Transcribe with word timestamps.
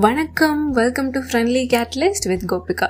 வணக்கம். 0.00 0.70
Welcome 0.70 1.10
to 1.10 1.20
friendly 1.20 1.60
catalyst 1.72 2.26
with 2.26 2.42
Gopika 2.52 2.88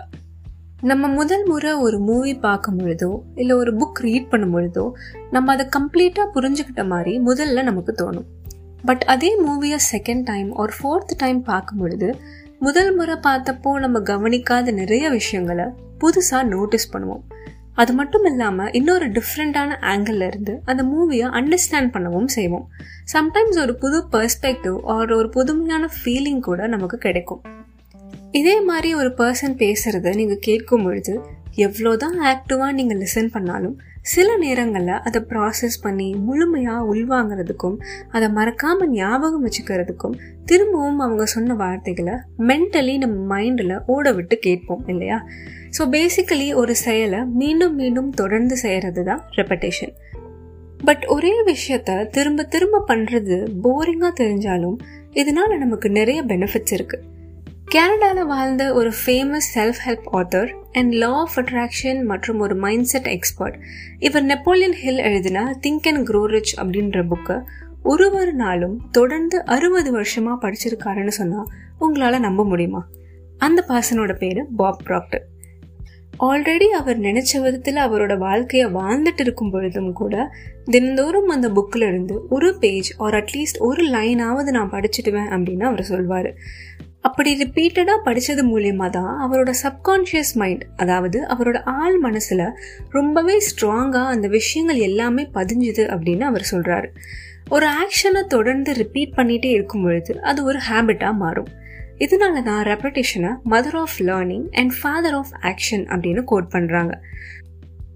நம்ம 0.81 1.09
முதல் 1.09 1.45
முறை 1.47 1.73
ஒரு 1.73 1.99
மூவி 1.99 2.35
பார்க்கும் 2.35 2.79
பொழுதோ 2.79 3.19
இல்லை 3.35 3.57
ஒரு 3.57 3.77
புக் 3.77 4.01
ரீட் 4.01 4.29
பண்ணும் 4.29 4.55
பொழுதோ 4.55 4.91
நம்ம 5.31 5.53
அதை 5.53 5.67
கம்ப்ளீட்டாக 5.77 6.27
புரிஞ்சுக்கிட்ட 6.35 6.87
மாதிரி 6.87 7.19
முதல்ல 7.19 7.63
நமக்கு 7.63 7.95
தோணும். 7.99 8.25
பட் 8.85 9.05
அதே 9.07 9.31
மூவியை 9.43 9.79
செகண்ட் 9.93 10.23
டைம் 10.25 10.53
ஒரு 10.53 10.73
ஃபோர்த் 10.83 11.15
டைம் 11.17 11.43
பார்க்கும் 11.43 11.79
பொழுது 11.79 12.17
முதல் 12.59 12.95
முறை 12.95 13.15
பார்த்தப்போ 13.15 13.79
நம்ம 13.79 14.01
கவனிக்காத 14.01 14.71
நிறைய 14.71 15.09
விஷயங்களை 15.09 15.65
புதுசாக 16.01 16.45
நோட்டீஸ் 16.45 16.97
பண்ணுவோம். 16.97 17.23
அது 17.77 17.93
மட்டும் 17.93 18.25
இல்லாமல் 18.25 18.73
இன்னொரு 18.73 19.07
டிஃப்ரெண்ட்டான 19.17 19.77
ஆங்கிள் 19.93 20.21
இருந்து 20.27 20.55
அந்த 20.65 20.83
மூவியை 20.93 21.27
அண்டர்ஸ்டாண்ட் 21.39 21.93
பண்ணவும் 21.95 22.31
செய்வோம். 22.37 22.67
சம்டைம்ஸ் 23.13 23.59
ஒரு 23.65 23.75
புது 23.83 23.99
பர்ஸ்பெக்டிவ் 24.13 24.79
ஆர் 24.97 25.13
ஒரு 25.13 25.29
புதுமையான 25.29 25.89
ஃபீலிங் 25.97 26.45
கூட 26.49 26.67
நமக்கு 26.75 26.99
கிடைக்கும். 26.99 27.43
இதே 28.41 28.57
மாதிரி 28.61 28.91
ஒரு 28.95 29.11
பர்சன் 29.19 29.57
பேசுகிறத 29.63 30.15
நீங்கள் 30.15 30.45
கேட்கும் 30.49 30.85
பொழுது 30.85 31.15
எவ்வளோதான் 31.57 32.17
ஆக்டிவாக 32.25 32.73
நீங்கள் 32.73 32.99
லிசன் 32.99 33.31
பண்ணாலும் 33.33 33.77
சில 34.03 34.37
நேரங்களில் 34.37 34.89
அதை 34.89 35.23
ப்ராசஸ் 35.29 35.79
பண்ணி 35.83 36.15
முழுமையாக 36.15 36.95
உள்வாங்கிறதுக்கும் 36.95 37.77
அதை 38.11 38.31
மறக்காமல் 38.31 38.91
ஞாபகம் 38.91 39.47
வச்சுக்கிறதுக்கும் 39.47 40.19
திரும்பவும் 40.45 40.99
அவங்க 40.99 41.27
சொன்ன 41.27 41.55
வார்த்தைகளை 41.55 42.15
மென்டலி 42.39 42.97
நம்ம 42.99 43.39
மைண்டில் 43.39 43.83
ஓட 43.87 44.13
விட்டு 44.13 44.39
கேட்போம் 44.39 44.85
இல்லையா? 44.87 45.25
ஸோ 45.79 45.83
பேசிக்கலி 45.91 46.55
ஒரு 46.55 46.75
செயலை 46.77 47.25
மீண்டும் 47.25 47.75
மீண்டும் 47.75 48.11
தொடர்ந்து 48.11 48.57
செய்கிறது 48.57 49.05
தான் 49.05 49.23
ரெப்படேஷன் 49.37 49.95
பட் 50.85 51.05
ஒரே 51.05 51.33
விஷயத்த 51.45 52.07
திரும்ப 52.07 52.45
திரும்ப 52.45 52.85
பண்ணுறது 52.89 53.37
போரிங்காக 53.65 54.13
தெரிஞ்சாலும் 54.21 54.79
இதனால் 55.11 55.59
நமக்கு 55.59 55.91
நிறைய 55.91 56.23
பெனிஃபிட்ஸ் 56.25 56.75
இருக்குது 56.77 57.15
கனடாவில் 57.69 58.25
வாழ்ந்த 58.25 58.75
ஒரு 58.75 58.93
famous 59.07 59.49
self 59.55 59.75
help 59.87 60.07
author 60.13 60.53
and 60.73 60.93
law 60.93 61.13
of 61.13 61.31
attraction 61.37 62.05
மற்றும் 62.05 62.39
ஒரு 62.39 62.55
மைண்ட் 62.55 62.85
செட் 62.85 63.07
எக்ஸ்பர்ட் 63.07 63.59
இவர் 63.99 64.23
நெப்போலியன் 64.23 64.73
ஹில் 64.73 64.99
எழுதின 64.99 65.59
திங்க் 65.63 65.89
அண்ட் 65.89 66.09
க்ரோ 66.09 66.25
ரிச் 66.25 66.59
அப்படின்ற 66.59 67.05
புக்கை 67.11 67.43
ஒரு 67.83 68.13
ஒரு 68.13 68.33
நாளும் 68.33 68.89
தொடர்ந்து 68.91 69.45
அறுபது 69.45 69.93
வருஷமாக 69.93 70.49
படிச்சிருக்காருன்னு 70.49 71.09
சொன்னால் 71.09 71.47
உங்களால் 71.79 72.21
நம்ப 72.21 72.45
முடியுமா? 72.45 72.87
அந்த 73.39 73.65
பர்சனோட 73.69 74.15
பேர் 74.15 74.47
பாப் 74.57 74.81
ப்ராக்டர் 74.87 75.23
ஆல்ரெடி 76.21 76.65
அவர் 76.65 77.01
நினைச்ச 77.01 77.41
விதத்தில் 77.41 77.77
அவரோட 77.77 78.19
வாழ்க்கையை 78.19 78.73
வாழ்ந்துட்டு 78.73 79.21
இருக்கும் 79.21 79.51
பொழுதும் 79.51 79.93
கூட 79.93 80.31
தினந்தோறும் 80.65 81.29
அந்த 81.29 81.49
புக்கில் 81.49 81.89
இருந்து 81.89 82.27
ஒரு 82.29 82.59
பேஜ் 82.59 82.95
ஆர் 82.97 83.15
அட்லீஸ்ட் 83.15 83.59
ஒரு 83.59 83.89
லைனாவது 83.89 84.51
நான் 84.51 84.71
படிச்சுடுவேன் 84.71 85.31
அப்படின்னு 85.31 85.63
அவர் 85.63 85.83
சொல்வார். 85.83 86.35
அப்படி 87.07 87.31
ரிப்பீட்டடாக 87.43 88.05
படித்தது 88.05 88.43
மூலயமா 88.45 88.89
தான் 88.91 89.15
அவரோட 89.27 89.51
சப்கான்ஷியஸ் 89.63 90.33
மைண்ட் 90.35 90.65
அதாவது 90.77 91.19
அவரோட 91.27 91.59
ஆள் 91.65 91.99
மனசில் 91.99 92.47
ரொம்பவே 92.91 93.37
ஸ்ட்ராங்காக 93.49 94.07
அந்த 94.07 94.29
விஷயங்கள் 94.29 94.81
எல்லாமே 94.89 95.25
பதிஞ்சுது 95.35 95.85
அப்படின்னு 95.95 96.21
அவர் 96.21 96.49
சொல்கிறாரு 96.51 96.89
ஒரு 97.49 97.67
ஆக்ஷனை 97.83 98.23
தொடர்ந்து 98.27 98.73
ரிப்பீட் 98.73 99.13
பண்ணிகிட்டே 99.17 99.51
இருக்கும் 99.51 99.83
பொழுது 99.83 100.21
அது 100.21 100.45
ஒரு 100.45 100.59
ஹேபிட்டாக 100.71 101.15
மாறும். 101.15 101.49
இதனால 101.99 102.43
தான் 102.43 102.65
ரெப்படேஷனை 102.67 103.31
mother 103.51 103.77
of 103.77 103.99
learning 103.99 104.47
and 104.53 104.73
father 104.81 105.15
of 105.15 105.33
action 105.43 105.85
அப்படின்னு 105.87 106.25
கோட் 106.25 106.51
பண்ணுறாங்க 106.53 106.95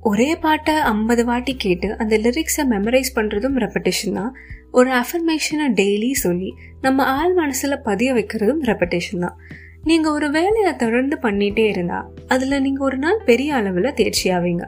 ஒரே 0.02 0.36
பாட்டை 0.36 0.74
ஐம்பது 0.74 1.24
வாட்டி 1.24 1.56
கேட்டு 1.56 1.98
அந்த 1.98 2.18
லிரிக்ஸை 2.18 2.62
மெமரைஸ் 2.70 3.10
பண்ணுறதும் 3.14 3.56
ரெப்படேஷன் 3.64 4.12
தான். 4.12 4.36
ஒரு 4.70 4.90
அஃபர்மேஷனை 4.90 5.66
டெய்லி 5.80 6.10
சொல்லி 6.12 6.54
நம்ம 6.80 7.04
ஆள் 7.04 7.34
மனசில் 7.34 7.82
பதிய 7.82 8.12
வைக்கிறதும் 8.12 8.62
ரெப்படேஷன் 8.62 9.18
தான். 9.18 9.36
நீங்கள் 9.84 10.12
ஒரு 10.12 10.30
வேலையை 10.30 10.76
தொடர்ந்து 10.76 11.18
பண்ணிகிட்டே 11.22 11.66
இருந்தால் 11.68 12.08
அதில் 12.28 12.60
நீங்கள் 12.60 12.86
ஒரு 12.86 12.98
நாள் 12.98 13.20
பெரிய 13.24 13.54
அளவில் 13.54 13.94
தேர்ச்சி 13.94 14.30
ஆவீங்க. 14.30 14.64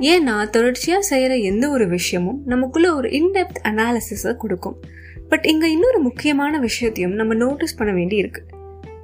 ஏன்னா 0.00 0.50
தொடர்ச்சியாக 0.50 1.02
செய்கிற 1.02 1.34
எந்த 1.50 1.70
ஒரு 1.70 1.88
விஷயமும் 1.88 2.42
நமக்குள்ள 2.46 2.94
ஒரு 2.94 3.08
இன்டெப்த் 3.08 3.62
அனாலிசிஸை 3.62 4.36
கொடுக்கும். 4.36 4.76
பட் 5.28 5.44
இங்கே 5.44 5.70
இன்னொரு 5.70 6.00
முக்கியமான 6.00 6.58
விஷயத்தையும் 6.58 7.14
நம்ம 7.14 7.34
நோட்டீஸ் 7.34 7.78
பண்ண 7.78 7.92
வேண்டி 7.92 8.16
இருக்குது 8.22 8.52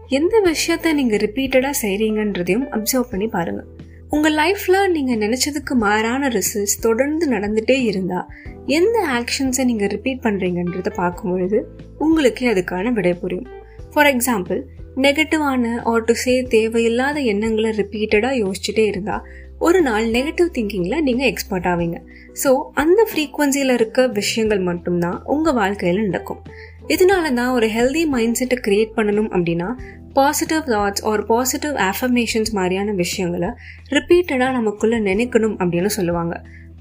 எந்த 0.09 0.35
விஷயத்த 0.51 0.93
நீங்கள் 0.93 1.19
ரிப்பீட்டடாக 1.19 1.75
செய்கிறீங்கன்றதையும் 1.83 2.67
அப்சர்வ் 2.69 3.11
பண்ணி 3.11 3.27
பாருங்கள் 3.27 3.82
உங்கள் 4.13 4.35
லைஃப்பில் 4.35 4.91
நீங்கள் 4.91 5.21
நினச்சதுக்கு 5.21 5.75
மாறான 5.75 6.29
ரிசல்ட்ஸ் 6.29 6.81
தொடர்ந்து 6.81 7.25
நடந்துகிட்டே 7.29 7.77
இருந்தால் 7.83 8.27
எந்த 8.67 8.97
ஆக்ஷன்ஸை 9.19 9.65
நீங்கள் 9.65 9.89
ரிப்பீட் 9.89 10.21
பண்ணுறீங்கன்றத 10.23 10.91
பார்க்கும்பொழுது 10.97 11.59
உங்களுக்கே 11.99 12.47
அதுக்கான 12.53 12.93
விடை 12.93 13.13
புரியும். 13.13 13.49
ஃபார் 13.93 14.07
எக்ஸாம்பிள் 14.07 14.61
நெகட்டிவான 14.97 15.71
ஆர் 15.85 16.05
டு 16.05 16.15
சே 16.15 16.35
தேவையில்லாத 16.43 17.21
எண்ணங்களை 17.33 17.71
ரிப்பீட்டடாக 17.71 18.41
யோசிச்சுட்டே 18.43 18.85
இருந்தால் 18.87 19.25
ஒரு 19.59 19.81
நாள் 19.83 20.07
நெகட்டிவ் 20.11 20.51
திங்கிங்கில் 20.57 21.03
நீங்கள் 21.03 21.27
எக்ஸ்பர்ட் 21.27 21.69
ஆவீங்க. 21.73 21.99
ஸோ 22.43 22.53
அந்த 22.73 23.01
ஃப்ரீக்குவன்சியில் 23.11 23.75
இருக்க 23.75 24.07
விஷயங்கள் 24.21 24.63
மட்டும்தான் 24.71 25.19
உங்கள் 25.25 25.55
வாழ்க்கையில் 25.55 26.07
நடக்கும். 26.07 26.43
இதனால 26.89 27.35
தான் 27.35 27.53
ஒரு 27.53 27.67
ஹெல்தி 27.67 28.05
மைண்ட் 28.07 28.35
செட்டை 28.35 28.59
க்ரியேட் 28.67 28.97
பண்ணணும் 28.97 29.31
அப்படின்னா 29.31 29.69
பாசிட்டிவ் 30.17 30.65
தாட்ஸ் 30.73 31.05
ஒரு 31.11 31.23
பாசிட்டிவ் 31.31 31.77
ஆஃபர்மேஷன்ஸ் 31.91 32.51
மாதிரியான 32.59 32.93
விஷயங்களை 33.03 33.51
ரிப்பீட்டடாக 33.97 34.51
நமக்குள்ளே 34.59 34.99
நினைக்கணும் 35.11 35.57
அப்படின்னு 35.63 35.91
சொல்லுவாங்க. 35.99 36.35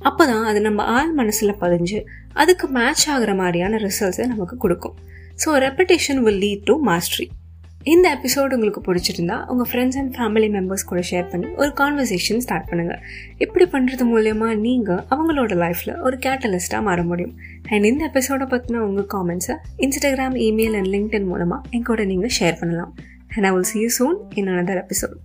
அப்போ 0.10 0.24
தான் 0.32 0.46
அது 0.50 0.60
நம்ம 0.68 0.84
ஆள் 0.96 1.12
மனசில் 1.20 1.60
பதிஞ்சு 1.64 2.00
அதுக்கு 2.42 2.68
மேட்ச் 2.78 3.06
ஆகிற 3.14 3.32
மாதிரியான 3.42 3.80
ரிசல்ட்ஸை 3.88 4.26
நமக்கு 4.34 4.58
கொடுக்கும். 4.64 4.96
So 5.44 5.52
repetition 5.66 6.22
will 6.26 6.42
lead 6.46 6.66
to 6.70 6.76
mastery 6.90 7.28
இந்த 7.92 8.08
எபிசோடு 8.16 8.56
உங்களுக்கு 8.56 8.82
பிடிச்சிருந்தா 8.88 9.38
உங்கள் 9.52 9.68
ஃப்ரெண்ட்ஸ் 9.70 9.98
அண்ட் 10.00 10.12
ஃபேமிலி 10.18 10.50
மெம்பர்ஸ் 10.56 10.86
கூட 10.90 11.00
ஷேர் 11.12 11.30
பண்ணி 11.32 11.48
ஒரு 11.62 11.72
கான்வர்சேஷன் 11.80 12.44
ஸ்டார்ட் 12.46 12.68
பண்ணுங்கள் 12.72 13.00
இப்படி 13.44 13.66
பண்ணுறது 13.76 14.06
மூலயமா 14.12 14.50
நீங்கள் 14.66 15.02
அவங்களோட 15.14 15.56
லைஃப்பில் 15.64 15.96
ஒரு 16.08 16.18
கேட்டலிஸ்ட்டாக 16.26 16.88
மாற 16.90 17.00
முடியும். 17.12 17.34
அண்ட் 17.72 17.88
இந்த 17.92 18.04
எபிசோடை 18.10 18.48
பற்றின 18.54 18.84
உங்கள் 18.90 19.10
காமெண்ட்ஸை 19.16 19.56
இன்ஸ்டாகிராம் 19.86 20.38
இமெயில் 20.50 20.78
அண்ட் 20.82 20.92
லிங்க்டின் 20.96 21.30
மூலமாக 21.32 21.78
எங்கூட 21.78 22.06
நீங்கள் 22.12 22.36
ஷேர் 22.40 22.60
பண்ணலாம். 22.62 22.94
and 23.36 23.48
I 23.48 23.52
will 23.52 23.64
see 23.64 23.80
you 23.80 23.90
soon 23.90 24.28
in 24.36 24.48
another 24.48 24.78
episode. 24.78 25.20